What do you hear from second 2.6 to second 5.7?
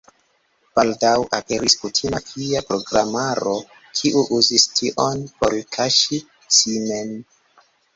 programaro, kiu uzis tion por